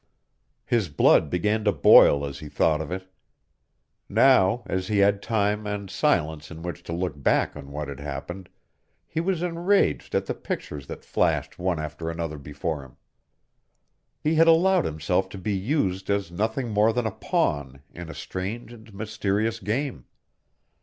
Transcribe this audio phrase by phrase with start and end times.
[0.65, 3.07] His blood began to boil as he thought of it.
[4.09, 7.99] Now, as he had time and silence in which to look back on what had
[7.99, 8.49] happened,
[9.05, 12.97] he was enraged at the pictures that flashed one after another before him.
[14.19, 18.15] He had allowed himself to be used as nothing more than a pawn in a
[18.15, 20.05] strange and mysterious game.